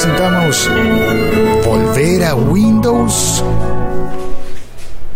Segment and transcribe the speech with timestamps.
[0.00, 0.70] presentamos
[1.64, 3.42] Volver a Windows,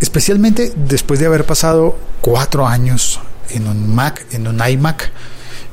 [0.00, 5.12] especialmente después de haber pasado cuatro años en un Mac, en un iMac,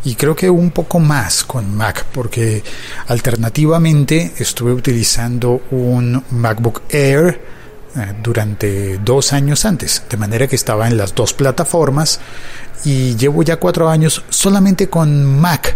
[0.04, 2.64] y creo que un poco más con Mac, porque
[3.08, 7.42] alternativamente estuve utilizando un MacBook Air
[7.96, 12.20] eh, durante dos años antes, de manera que estaba en las dos plataformas
[12.86, 15.76] y llevo ya cuatro años solamente con Mac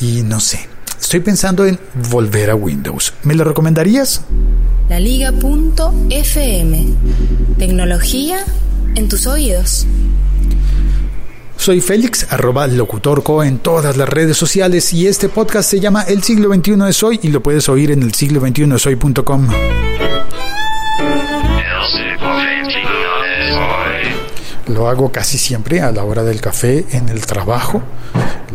[0.00, 0.71] y no sé,
[1.02, 1.78] estoy pensando en
[2.10, 3.12] volver a Windows.
[3.24, 4.22] ¿Me lo recomendarías?
[4.88, 6.86] La Liga.fm.
[7.58, 8.38] Tecnología
[8.94, 9.86] en tus oídos.
[11.56, 16.22] Soy Félix, arroba locutorco en todas las redes sociales y este podcast se llama El
[16.22, 19.48] siglo XXI es hoy y lo puedes oír en el siglo XXI es hoy.com.
[24.68, 27.82] Lo hago casi siempre a la hora del café en el trabajo,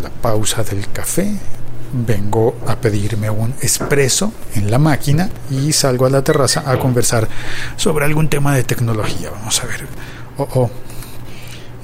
[0.01, 1.35] la pausa del café.
[1.93, 7.27] Vengo a pedirme un espresso en la máquina y salgo a la terraza a conversar
[7.75, 9.29] sobre algún tema de tecnología.
[9.31, 9.87] Vamos a ver.
[10.37, 10.71] Oh, oh,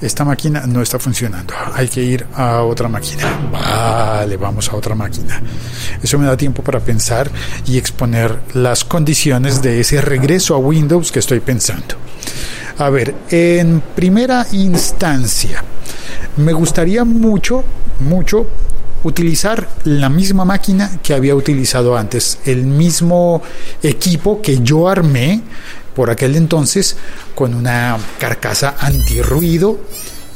[0.00, 3.24] esta máquina no está funcionando, hay que ir a otra máquina.
[3.50, 5.40] Vale, vamos a otra máquina.
[6.02, 7.30] Eso me da tiempo para pensar
[7.66, 11.96] y exponer las condiciones de ese regreso a Windows que estoy pensando.
[12.78, 15.64] A ver, en primera instancia,
[16.36, 17.64] me gustaría mucho,
[18.00, 18.46] mucho
[19.04, 23.42] utilizar la misma máquina que había utilizado antes, el mismo
[23.82, 25.42] equipo que yo armé
[25.94, 26.96] por aquel entonces
[27.34, 29.78] con una carcasa antirruido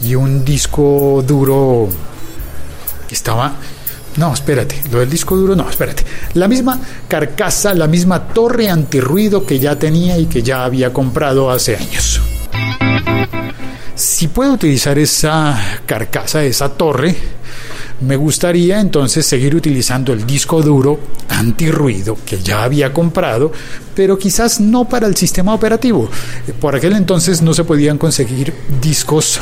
[0.02, 1.88] y un disco duro
[3.08, 3.56] que estaba
[4.19, 6.05] no, espérate, lo del disco duro, no, espérate.
[6.34, 11.53] La misma carcasa, la misma torre antirruido que ya tenía y que ya había comprado
[11.53, 12.20] hace años.
[13.94, 17.14] Si puedo utilizar esa carcasa, esa torre,
[18.00, 23.52] me gustaría entonces seguir utilizando el disco duro antirruido que ya había comprado,
[23.94, 26.08] pero quizás no para el sistema operativo.
[26.60, 29.41] Por aquel entonces no se podían conseguir discos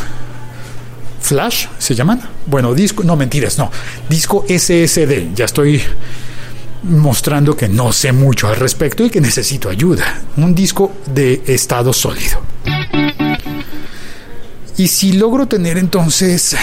[1.20, 2.20] flash, ¿se llaman?
[2.46, 3.70] Bueno, disco, no mentiras, no,
[4.08, 5.34] disco SSD.
[5.34, 5.82] Ya estoy
[6.84, 10.22] mostrando que no sé mucho al respecto y que necesito ayuda.
[10.36, 12.40] Un disco de estado sólido.
[14.78, 16.54] Y si logro tener entonces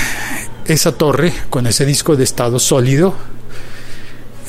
[0.67, 3.15] esa torre con ese disco de estado sólido,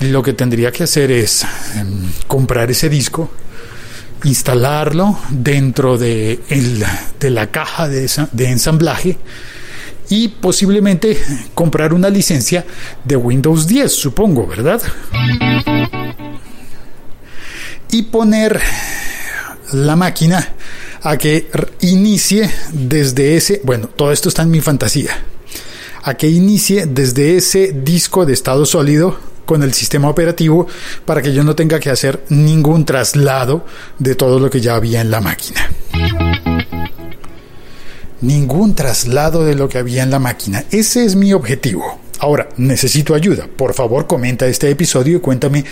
[0.00, 1.44] lo que tendría que hacer es
[1.76, 3.30] em, comprar ese disco,
[4.24, 6.40] instalarlo dentro de,
[7.20, 9.18] de la caja de, de ensamblaje
[10.08, 11.18] y posiblemente
[11.54, 12.64] comprar una licencia
[13.04, 14.82] de Windows 10, supongo, ¿verdad?
[17.90, 18.60] Y poner
[19.72, 20.54] la máquina
[21.02, 21.50] a que
[21.80, 25.10] inicie desde ese, bueno, todo esto está en mi fantasía,
[26.04, 30.66] a que inicie desde ese disco de estado sólido con el sistema operativo
[31.04, 33.64] para que yo no tenga que hacer ningún traslado
[33.98, 35.68] de todo lo que ya había en la máquina.
[38.20, 40.64] Ningún traslado de lo que había en la máquina.
[40.70, 42.00] Ese es mi objetivo.
[42.20, 43.48] Ahora, necesito ayuda.
[43.54, 45.64] Por favor, comenta este episodio y cuéntame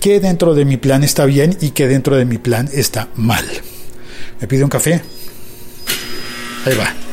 [0.00, 3.44] qué dentro de mi plan está bien y qué dentro de mi plan está mal.
[4.40, 5.02] ¿Me pide un café?
[6.64, 7.07] Ahí va.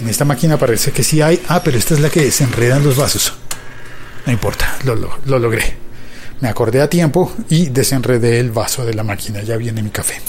[0.00, 1.42] En esta máquina parece que sí hay.
[1.48, 3.32] Ah, pero esta es la que se enredan los vasos.
[4.26, 5.76] No importa, lo, lo, logré.
[6.40, 9.42] Me acordé a tiempo y desenredé el vaso de la máquina.
[9.42, 10.20] Ya viene mi café.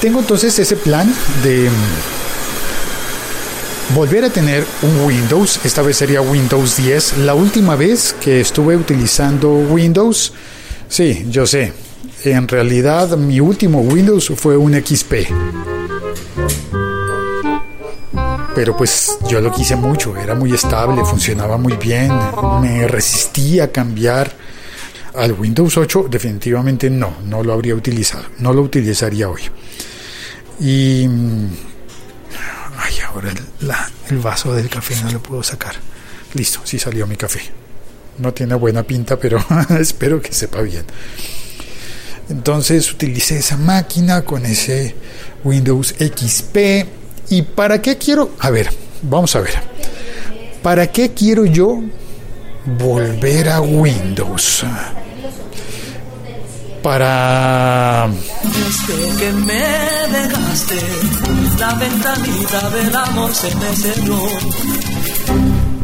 [0.00, 1.74] Tengo entonces ese plan de mm,
[3.94, 5.60] volver a tener un Windows.
[5.64, 7.18] Esta vez sería Windows 10.
[7.18, 10.32] La última vez que estuve utilizando Windows,
[10.88, 11.72] sí, yo sé,
[12.24, 15.73] en realidad mi último Windows fue un XP.
[18.54, 22.12] Pero pues yo lo quise mucho, era muy estable, funcionaba muy bien,
[22.60, 24.32] me resistía a cambiar.
[25.14, 29.42] Al Windows 8 definitivamente no, no lo habría utilizado, no lo utilizaría hoy.
[30.60, 31.06] Y...
[32.76, 33.72] Ay, ahora el,
[34.10, 35.74] el vaso del café no lo puedo sacar.
[36.34, 37.40] Listo, sí salió mi café.
[38.18, 39.44] No tiene buena pinta, pero
[39.78, 40.84] espero que sepa bien.
[42.28, 44.94] Entonces utilicé esa máquina con ese
[45.44, 46.56] Windows XP.
[47.30, 48.30] ¿Y para qué quiero?
[48.38, 48.70] A ver,
[49.02, 49.54] vamos a ver.
[50.62, 51.82] ¿Para qué quiero yo
[52.78, 54.64] volver a Windows?
[56.82, 58.10] Para...
[59.18, 60.80] que me dejaste,
[61.58, 64.28] la ventanita del amor se me cerró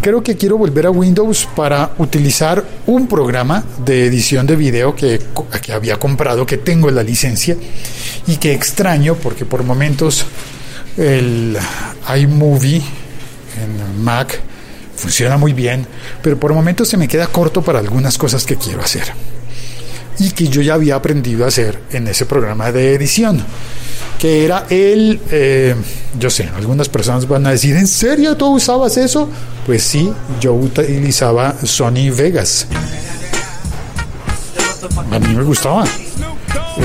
[0.00, 5.20] creo que quiero volver a Windows para utilizar un programa de edición de video que,
[5.62, 7.56] que había comprado, que tengo la licencia
[8.26, 10.25] y que extraño porque por momentos
[11.00, 11.56] el
[12.17, 12.82] iMovie
[13.62, 14.38] en Mac
[14.97, 15.87] funciona muy bien,
[16.23, 19.12] pero por momentos se me queda corto para algunas cosas que quiero hacer.
[20.19, 23.43] y que yo ya había aprendido a hacer en ese programa de edición
[24.20, 25.75] que era el, eh,
[26.19, 29.31] yo sé, algunas personas van a decir, ¿en serio tú usabas eso?
[29.64, 32.67] Pues sí, yo utilizaba Sony Vegas.
[35.11, 35.85] A mí me gustaba.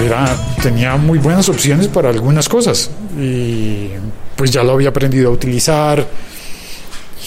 [0.03, 2.89] Era, tenía muy buenas opciones para algunas cosas.
[3.18, 3.89] Y
[4.36, 6.06] pues ya lo había aprendido a utilizar.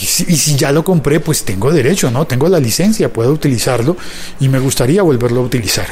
[0.01, 2.27] Y si, ya lo compré, pues tengo derecho, ¿no?
[2.27, 3.97] Tengo la licencia, puedo utilizarlo
[4.39, 5.87] y me gustaría volverlo a utilizar.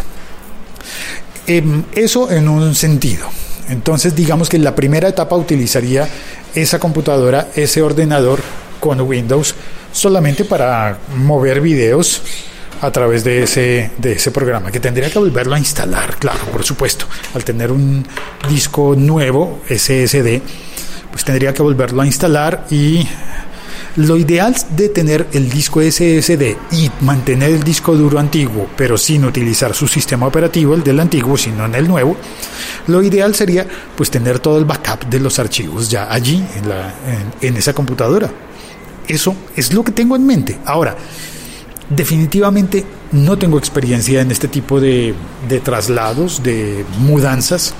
[1.46, 3.26] Em, eso en un sentido.
[3.69, 6.08] Entonces, digamos que en la primera etapa utilizaría
[6.55, 8.40] esa computadora, ese ordenador
[8.79, 9.55] con Windows
[9.93, 12.22] solamente para mover videos
[12.81, 16.64] a través de ese, de ese programa, que tendría que volverlo a instalar, claro, por
[16.64, 17.06] supuesto.
[17.34, 18.06] Al tener un
[18.49, 20.40] disco nuevo, SSD,
[21.11, 23.06] pues tendría que volverlo a instalar y
[23.96, 29.25] lo ideal de tener el disco SSD y mantener el disco duro antiguo, pero sin
[29.25, 32.17] utilizar su sistema operativo, el del antiguo, sino en el nuevo,
[32.88, 36.94] lo ideal sería pues tener todo el backup de los archivos ya allí en, la,
[37.40, 38.31] en esa computadora.
[39.08, 40.58] Eso es lo que tengo en mente.
[40.64, 40.96] Ahora,
[41.88, 45.14] definitivamente no tengo experiencia en este tipo de,
[45.62, 47.74] traslados, de mudanzas,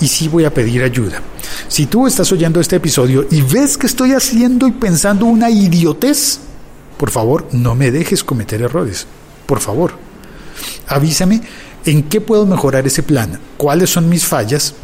[0.00, 1.20] y sí voy a pedir ayuda.
[1.68, 6.40] Si tú estás oyendo este episodio y ves que estoy haciendo y pensando una idiotez,
[6.96, 9.06] por favor, no me dejes cometer errores.
[9.46, 9.94] Por favor,
[10.86, 11.42] avísame
[11.84, 14.74] en qué puedo mejorar ese plan, cuáles son mis fallas,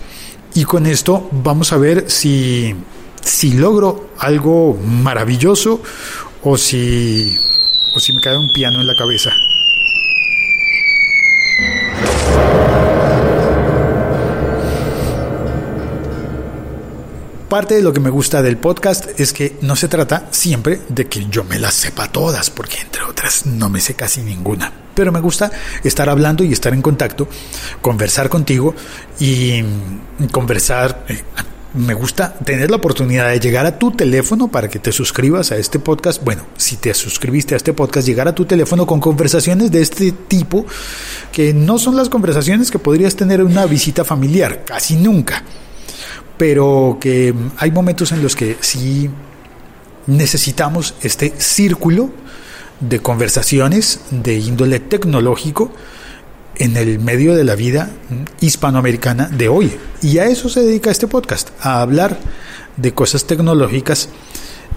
[0.54, 2.74] y con esto vamos a ver si,
[3.22, 5.82] si logro algo maravilloso
[6.42, 7.38] o si
[7.96, 9.30] o si me cae un piano en la cabeza.
[17.48, 21.06] Parte de lo que me gusta del podcast es que no se trata siempre de
[21.06, 24.70] que yo me las sepa todas, porque entre otras no me sé casi ninguna.
[24.94, 25.50] Pero me gusta
[25.82, 27.28] estar hablando y estar en contacto,
[27.80, 28.74] conversar contigo
[29.18, 29.62] y
[30.32, 31.22] conversar eh,
[31.76, 35.56] me gusta tener la oportunidad de llegar a tu teléfono para que te suscribas a
[35.56, 36.24] este podcast.
[36.24, 40.12] Bueno, si te suscribiste a este podcast, llegar a tu teléfono con conversaciones de este
[40.12, 40.64] tipo,
[41.30, 45.42] que no son las conversaciones que podrías tener en una visita familiar, casi nunca,
[46.38, 49.10] pero que hay momentos en los que sí
[50.06, 52.10] necesitamos este círculo
[52.80, 55.72] de conversaciones de índole tecnológico
[56.58, 57.90] en el medio de la vida
[58.40, 59.72] hispanoamericana de hoy.
[60.02, 62.18] Y a eso se dedica este podcast, a hablar
[62.76, 64.08] de cosas tecnológicas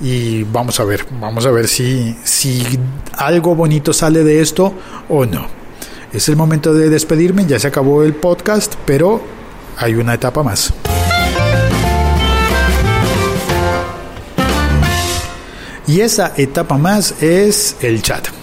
[0.02, 2.64] y vamos a ver, vamos a ver si, si
[3.14, 4.74] algo bonito sale de esto
[5.10, 5.48] o no.
[6.14, 9.22] Es el momento de despedirme, ya se acabó el podcast, pero
[9.78, 10.74] hay una etapa más.
[15.86, 18.39] Y esa etapa más es el chat.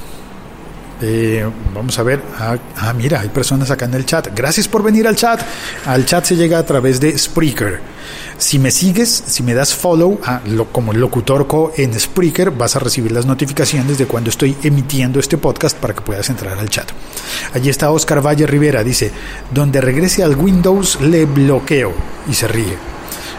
[1.03, 2.23] Eh, vamos a ver.
[2.39, 4.29] Ah, ah, mira, hay personas acá en el chat.
[4.35, 5.41] Gracias por venir al chat.
[5.85, 7.81] Al chat se llega a través de Spreaker.
[8.39, 12.77] Si me sigues, si me das follow a lo, como locutor co en Spreaker, vas
[12.77, 16.69] a recibir las notificaciones de cuando estoy emitiendo este podcast para que puedas entrar al
[16.69, 16.91] chat.
[17.55, 18.83] Allí está Oscar Valle Rivera.
[18.85, 19.11] Dice:
[19.53, 21.93] Donde regrese al Windows, le bloqueo.
[22.31, 22.77] Y se ríe.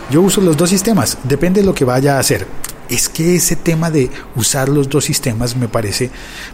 [0.09, 2.47] Yo uso los dos sistemas, depende de lo que vaya a hacer
[2.89, 6.09] es que ese tema de usar los dos sistemas me parece,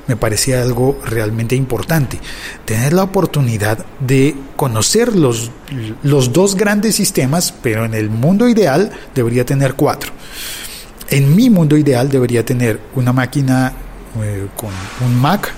[0.08, 2.20] me parece algo realmente importante.
[2.66, 5.52] Tener la oportunidad de conocer los,
[6.04, 10.12] los dos grandes sistemas, pero en el mundo ideal debería tener cuatro.
[11.10, 13.74] En mi mundo ideal debería tener una máquina
[14.22, 14.72] eh, con
[15.06, 15.52] un Mac,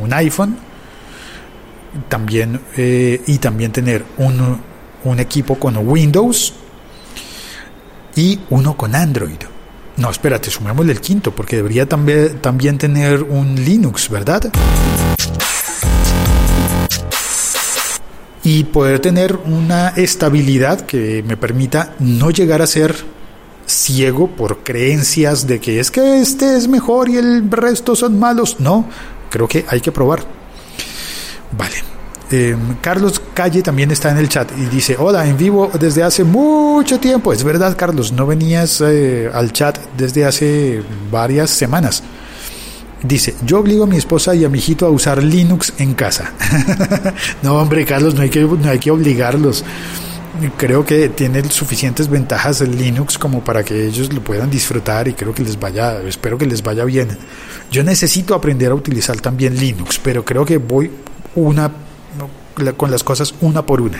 [0.00, 0.56] un iPhone,
[2.08, 4.60] también, eh, y también tener un,
[5.04, 6.54] un equipo con Windows
[8.16, 9.53] y uno con Android.
[9.96, 14.50] No, espérate, sumémosle el quinto, porque debería también, también tener un Linux, ¿verdad?
[18.42, 22.94] Y poder tener una estabilidad que me permita no llegar a ser
[23.66, 28.60] ciego por creencias de que es que este es mejor y el resto son malos.
[28.60, 28.86] No,
[29.30, 30.24] creo que hay que probar.
[31.56, 31.93] Vale.
[32.34, 36.24] Em, Carlos Calle también está en el chat y dice, hola, en vivo desde hace
[36.24, 37.32] mucho tiempo.
[37.32, 42.02] Es verdad, Carlos, no venías eh, al chat desde hace varias semanas.
[43.04, 46.32] Dice, yo obligo a mi esposa y a mi hijito a usar Linux en casa.
[47.42, 49.64] no, hombre, Carlos, no hay, que, no hay que obligarlos.
[50.56, 55.14] Creo que tiene suficientes ventajas el Linux como para que ellos lo puedan disfrutar y
[55.14, 57.16] creo que les vaya, espero que les vaya bien.
[57.70, 60.90] Yo necesito aprender a utilizar también Linux, pero creo que voy
[61.36, 61.70] una
[62.76, 63.98] con las cosas una por una.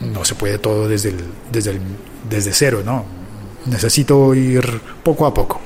[0.00, 1.80] No se puede todo desde, el, desde, el,
[2.28, 3.04] desde cero, ¿no?
[3.66, 5.60] Necesito ir poco a poco.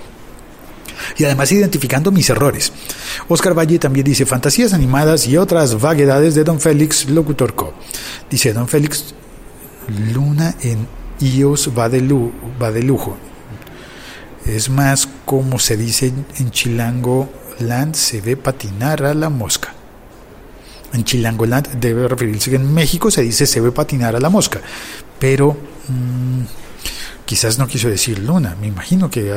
[1.17, 2.73] y además identificando mis errores.
[3.29, 7.75] Oscar Valle también dice fantasías animadas y otras vaguedades de Don Félix Locutor Co.
[8.31, 9.15] Dice Don Félix
[10.13, 10.87] Luna en
[11.21, 12.03] iOS va de,
[12.61, 13.17] va de lujo.
[14.47, 17.29] Es más como se dice en Chilango
[17.61, 19.74] Land se ve patinar a la mosca.
[20.95, 24.61] En Chilangoland debe referirse que en México se dice se ve patinar a la mosca,
[25.19, 25.57] pero
[25.89, 26.43] mmm,
[27.25, 29.33] quizás no quiso decir luna, me imagino que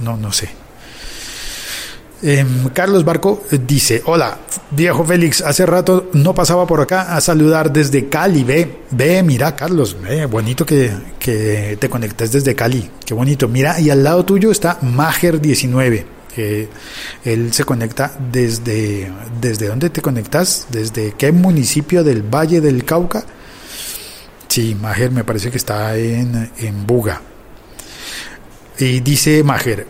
[0.00, 0.50] no, no sé.
[2.22, 4.38] Eh, Carlos Barco dice, hola,
[4.70, 9.54] viejo Félix, hace rato no pasaba por acá a saludar desde Cali, ve, ve, mira
[9.54, 14.24] Carlos, ve, bonito que, que te conectes desde Cali, qué bonito, mira, y al lado
[14.24, 16.04] tuyo está Mager19,
[16.36, 20.66] él se conecta desde, ¿desde dónde te conectas?
[20.70, 23.24] ¿Desde qué municipio del Valle del Cauca?
[24.48, 27.20] Sí, Mager me parece que está en, en Buga.
[28.78, 29.86] Y dice Mager,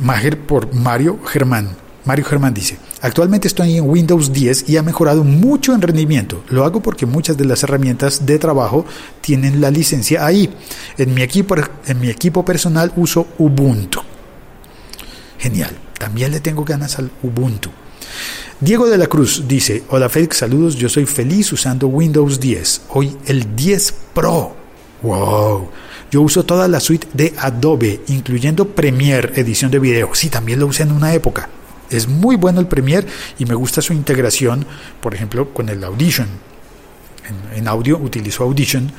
[0.00, 1.76] Mager por Mario Germán.
[2.04, 6.42] Mario Germán dice, actualmente estoy en Windows 10 y ha mejorado mucho en rendimiento.
[6.48, 8.86] Lo hago porque muchas de las herramientas de trabajo
[9.20, 10.48] tienen la licencia ahí.
[10.96, 11.54] En mi equipo,
[11.86, 14.07] en mi equipo personal uso Ubuntu.
[15.38, 15.76] Genial.
[15.98, 17.70] También le tengo ganas al Ubuntu.
[18.60, 23.16] Diego de la Cruz dice, hola Félix, saludos, yo soy feliz usando Windows 10, hoy
[23.26, 24.56] el 10 Pro.
[25.02, 25.70] ¡Wow!
[26.10, 30.10] Yo uso toda la suite de Adobe, incluyendo Premiere, edición de video.
[30.14, 31.48] Sí, también lo usé en una época.
[31.88, 33.06] Es muy bueno el Premiere
[33.38, 34.66] y me gusta su integración,
[35.00, 36.26] por ejemplo, con el Audition.
[37.28, 38.90] En, en audio utilizo Audition,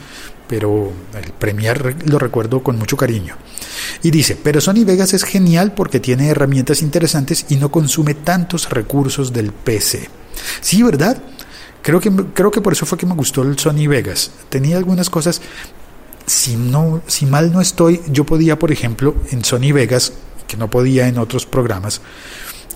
[0.50, 3.36] pero el Premiere lo recuerdo con mucho cariño.
[4.02, 8.68] Y dice, pero Sony Vegas es genial porque tiene herramientas interesantes y no consume tantos
[8.72, 10.10] recursos del PC.
[10.60, 11.22] Sí, ¿verdad?
[11.84, 14.32] Creo que, creo que por eso fue que me gustó el Sony Vegas.
[14.50, 15.40] Tenía algunas cosas,
[16.26, 20.14] si, no, si mal no estoy, yo podía, por ejemplo, en Sony Vegas,
[20.48, 22.02] que no podía en otros programas,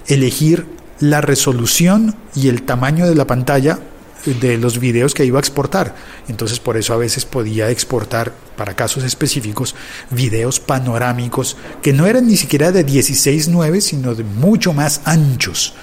[0.06, 0.68] elegir
[1.00, 3.80] la resolución y el tamaño de la pantalla
[4.25, 5.96] de los videos que iba a exportar.
[6.27, 9.75] Entonces por eso a veces podía exportar para casos específicos
[10.10, 15.74] videos panorámicos que no eran ni siquiera de 16.9 sino de mucho más anchos.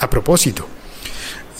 [0.00, 0.66] A propósito.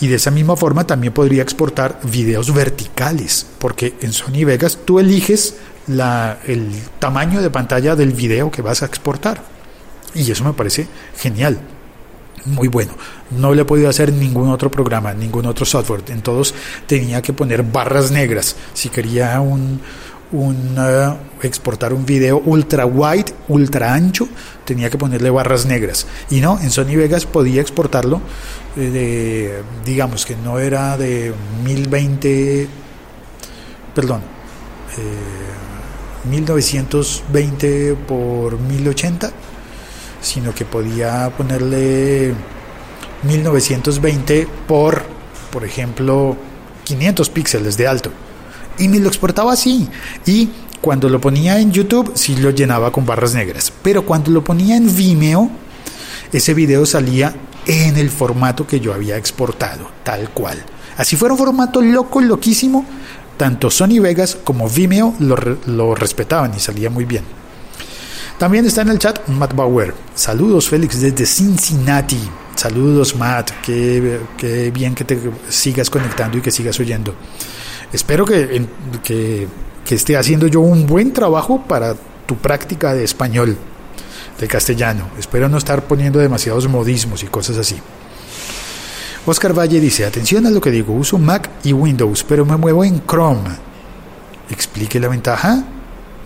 [0.01, 4.97] Y de esa misma forma también podría exportar videos verticales, porque en Sony Vegas tú
[4.97, 5.55] eliges
[5.87, 9.43] la, el tamaño de pantalla del video que vas a exportar.
[10.15, 11.59] Y eso me parece genial
[12.45, 12.93] muy bueno.
[13.31, 16.03] No le he podido hacer ningún otro programa, ningún otro software.
[16.07, 16.53] En todos
[16.87, 18.55] tenía que poner barras negras.
[18.73, 19.79] Si quería un,
[20.31, 24.27] un uh, exportar un video ultra wide, ultra ancho,
[24.65, 26.07] tenía que ponerle barras negras.
[26.29, 28.21] Y no, en Sony Vegas podía exportarlo
[28.77, 32.67] eh, de, digamos que no era de 1020,
[33.95, 34.21] perdón,
[34.97, 39.31] eh, 1920 por 1080
[40.21, 42.33] sino que podía ponerle
[43.23, 45.03] 1920 por,
[45.51, 46.35] por ejemplo,
[46.83, 48.11] 500 píxeles de alto.
[48.77, 49.87] Y me lo exportaba así.
[50.25, 50.49] Y
[50.81, 53.71] cuando lo ponía en YouTube, sí lo llenaba con barras negras.
[53.83, 55.49] Pero cuando lo ponía en Vimeo,
[56.31, 57.35] ese video salía
[57.65, 60.63] en el formato que yo había exportado, tal cual.
[60.97, 62.85] Así fuera un formato loco, loquísimo,
[63.37, 67.38] tanto Sony Vegas como Vimeo lo, lo respetaban y salía muy bien.
[68.39, 69.93] También está en el chat Matt Bauer.
[70.15, 72.21] Saludos Félix desde Cincinnati.
[72.55, 75.19] Saludos Matt, qué, bien que te
[75.49, 77.13] sigas conectando y que sigas oyendo.
[77.91, 78.65] Espero que,
[79.03, 79.45] que,
[79.83, 83.57] que esté haciendo yo un buen trabajo para tu práctica de español,
[84.39, 85.09] de castellano.
[85.19, 87.75] Espero no estar poniendo demasiados modismos y cosas así.
[89.25, 92.85] Oscar Valle dice, atención a lo que digo, uso Mac y Windows, pero me muevo
[92.85, 93.49] en Chrome.
[94.49, 95.61] Explique la ventaja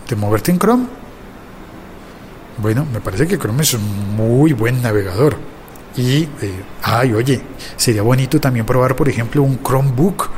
[0.08, 1.03] de moverte en Chrome.
[2.58, 5.36] Bueno, me parece que Chrome es un muy buen navegador.
[5.96, 6.28] Y, eh,
[6.82, 7.40] ay, oye,
[7.76, 10.30] sería bonito también probar, por ejemplo, un Chromebook.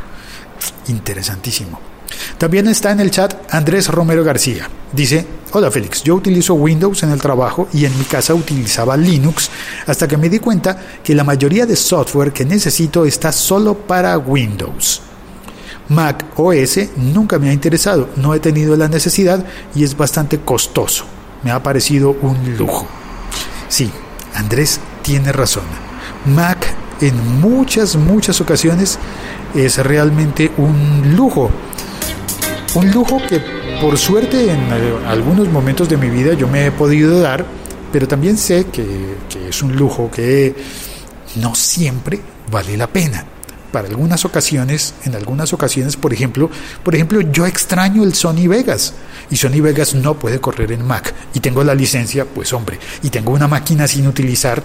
[0.89, 1.81] Interesantísimo.
[2.39, 4.69] También está en el chat Andrés Romero García.
[4.93, 9.51] Dice, hola Félix, yo utilizo Windows en el trabajo y en mi casa utilizaba Linux
[9.87, 14.17] hasta que me di cuenta que la mayoría de software que necesito está solo para
[14.19, 15.03] Windows.
[15.89, 19.45] Mac OS nunca me ha interesado, no he tenido la necesidad
[19.75, 21.16] y es bastante costoso
[21.47, 22.89] me ha parecido un lujo.
[23.69, 23.89] Sí,
[24.35, 25.63] Andrés tiene razón.
[26.25, 26.67] Mac
[27.01, 28.99] en muchas, muchas ocasiones
[29.55, 31.49] es realmente un lujo.
[32.75, 33.41] Un lujo que
[33.81, 37.47] por suerte en eh, algunos momentos de mi vida yo me he podido dar,
[37.93, 40.53] pero también sé que, que es un lujo que
[41.37, 42.19] no siempre
[42.51, 43.25] vale la pena.
[43.77, 46.49] Para algunas ocasiones, en algunas ocasiones, por ejemplo,
[46.83, 48.95] por ejemplo, yo extraño el Sony Vegas
[49.31, 53.11] y Sony Vegas no puede correr en Mac y tengo la licencia, pues hombre, y
[53.11, 54.63] tengo una máquina sin utilizar,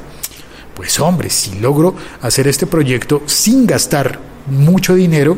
[0.74, 4.18] pues hombre, si logro hacer este proyecto sin gastar
[4.50, 5.38] mucho dinero,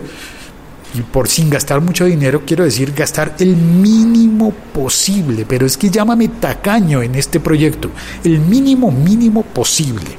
[0.94, 5.90] y por sin gastar mucho dinero quiero decir gastar el mínimo posible, pero es que
[5.90, 7.90] llámame tacaño en este proyecto,
[8.24, 10.12] el mínimo mínimo posible.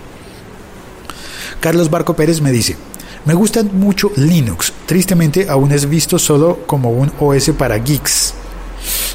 [1.61, 2.77] Carlos Barco Pérez me dice,
[3.25, 8.35] me gusta mucho Linux, tristemente aún es visto solo como un OS para geeks.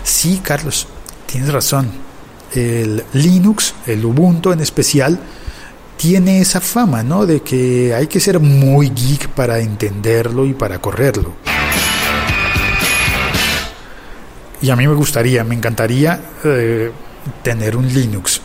[0.03, 0.87] Sí, Carlos,
[1.25, 1.91] tienes razón.
[2.53, 5.19] El Linux, el Ubuntu en especial,
[5.95, 7.25] tiene esa fama, ¿no?
[7.27, 11.33] De que hay que ser muy geek para entenderlo y para correrlo.
[14.61, 16.91] Y a mí me gustaría, me encantaría eh,
[17.43, 18.41] tener un Linux,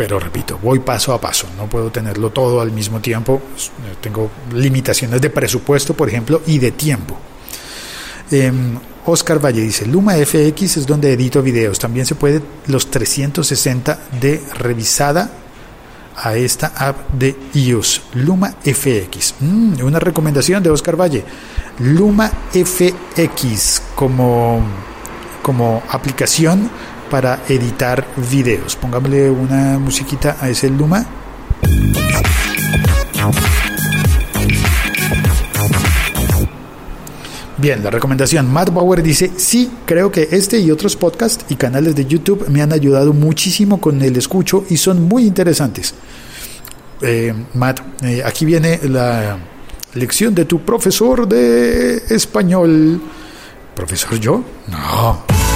[0.00, 3.42] pero repito, voy paso a paso, no puedo tenerlo todo al mismo tiempo,
[4.00, 7.18] tengo limitaciones de presupuesto, por ejemplo, y de tiempo.
[8.30, 13.98] Em, Oscar Valle dice, Luma FX es donde edito videos, también se puede los 360
[14.18, 15.32] de revisada
[16.16, 19.34] a esta app de iOS, Luma FX.
[19.40, 21.24] Mm, una recomendación de Oscar Valle.
[21.78, 24.62] Luma FX como,
[25.42, 26.70] como aplicación
[27.10, 28.76] para editar videos.
[28.76, 31.04] Pongámosle una musiquita a ese Luma.
[37.58, 38.50] Bien, la recomendación.
[38.50, 42.62] Matt Bauer dice, sí, creo que este y otros podcasts y canales de YouTube me
[42.62, 45.94] han ayudado muchísimo con el escucho y son muy interesantes.
[47.02, 49.36] Eh, Matt, eh, aquí viene la
[49.92, 53.02] lección de tu profesor de español.
[53.74, 54.42] ¿Profesor yo?
[54.68, 55.49] No.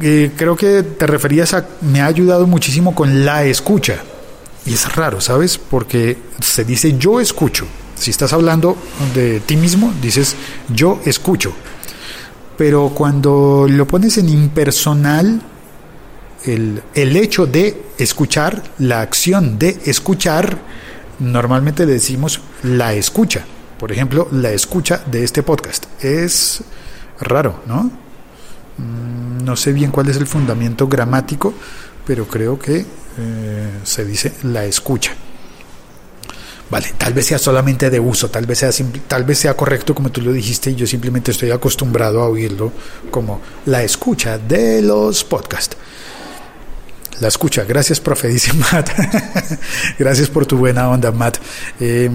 [0.00, 3.96] Eh, creo que te referías a me ha ayudado muchísimo con la escucha.
[4.64, 5.58] Y es raro, ¿sabes?
[5.58, 7.66] Porque se dice yo escucho.
[7.96, 8.76] Si estás hablando
[9.14, 10.36] de ti mismo, dices
[10.68, 11.52] yo escucho.
[12.56, 15.40] Pero cuando lo pones en impersonal,
[16.44, 20.58] el, el hecho de escuchar, la acción de escuchar,
[21.18, 23.44] normalmente decimos la escucha.
[23.78, 25.86] Por ejemplo, la escucha de este podcast.
[26.02, 26.62] Es
[27.20, 28.07] raro, ¿no?
[28.78, 31.52] Mm, no sé bien cuál es el fundamento gramático,
[32.06, 32.84] pero creo que
[33.18, 35.12] eh, se dice la escucha.
[36.70, 38.70] Vale, tal vez sea solamente de uso, tal vez sea
[39.06, 42.72] tal vez sea correcto como tú lo dijiste y yo simplemente estoy acostumbrado a oírlo
[43.10, 45.76] como la escucha de los podcasts.
[47.20, 48.90] La escucha, gracias profe, dice Matt.
[49.98, 51.38] gracias por tu buena onda, Matt.
[51.80, 52.10] Eh,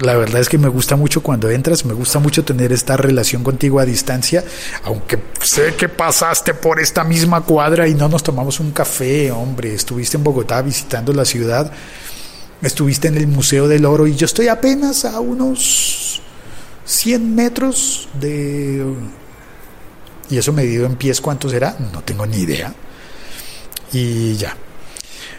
[0.00, 3.42] la verdad es que me gusta mucho cuando entras, me gusta mucho tener esta relación
[3.42, 4.44] contigo a distancia,
[4.84, 9.74] aunque sé que pasaste por esta misma cuadra y no nos tomamos un café, hombre,
[9.74, 11.72] estuviste en Bogotá visitando la ciudad,
[12.60, 16.20] estuviste en el Museo del Oro y yo estoy apenas a unos
[16.84, 18.84] 100 metros de...
[20.28, 21.76] ¿Y eso medido en pies cuánto será?
[21.92, 22.74] No tengo ni idea.
[23.92, 24.56] Y ya,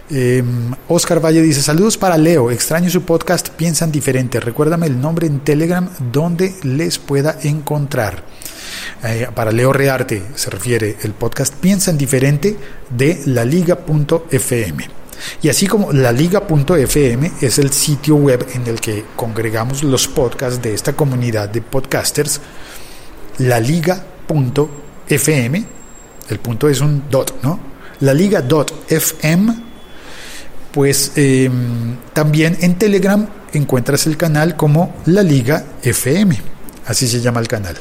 [0.09, 5.27] Em, Oscar Valle dice, saludos para Leo, extraño su podcast, piensan diferente, recuérdame el nombre
[5.27, 8.23] en Telegram donde les pueda encontrar.
[9.03, 12.57] Eh, para Leo Rearte se refiere el podcast Piensan diferente
[12.89, 14.89] de laliga.fm.
[15.41, 20.73] Y así como laliga.fm es el sitio web en el que congregamos los podcasts de
[20.73, 22.39] esta comunidad de podcasters,
[23.39, 24.05] laliga.fm,
[26.29, 27.59] el punto es un dot, ¿no?
[27.99, 29.66] laliga.fm
[30.71, 36.39] pues em, también en Telegram encuentras el canal como La Liga FM,
[36.85, 37.75] así se llama el canal.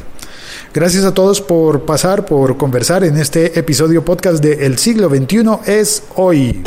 [0.73, 5.45] Gracias a todos por pasar, por conversar en este episodio podcast de El siglo XXI
[5.67, 6.63] es hoy.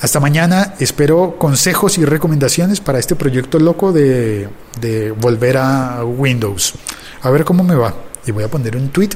[0.00, 4.48] Hasta mañana espero consejos y recomendaciones para este proyecto loco de,
[4.80, 6.74] de volver a Windows.
[7.22, 7.94] A ver cómo me va.
[8.24, 9.10] Y voy a poner un tweet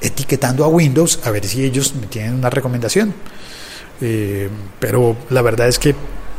[0.00, 3.14] etiquetando a Windows a ver si ellos me tienen una recomendación.
[4.00, 5.94] Eh, pero la verdad es que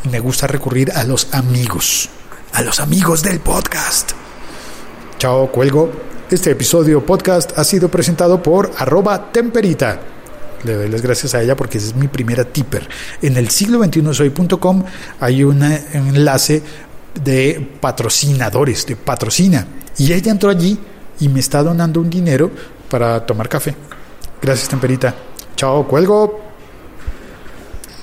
[0.09, 2.09] me gusta recurrir a los amigos,
[2.53, 4.11] a los amigos del podcast.
[5.17, 5.91] Chao, cuelgo.
[6.29, 9.99] Este episodio podcast ha sido presentado por arroba temperita.
[10.63, 12.87] Le doy las gracias a ella porque es mi primera tipper.
[13.21, 14.83] En el siglo 21 soy.com
[15.19, 16.61] hay un enlace
[17.23, 19.67] de patrocinadores, de patrocina.
[19.97, 20.77] Y ella entró allí
[21.19, 22.51] y me está donando un dinero
[22.95, 23.75] para tomar café.
[24.41, 25.13] Gracias, Temperita.
[25.57, 26.39] Chao, cuelgo.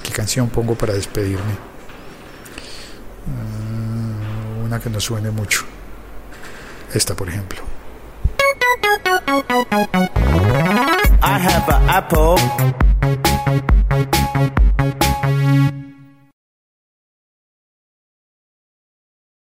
[0.02, 1.54] ¿Qué canción pongo para despedirme?
[3.24, 5.64] Mm, una que no suene mucho.
[6.92, 7.62] Esta, por ejemplo.
[11.22, 12.36] I have an apple.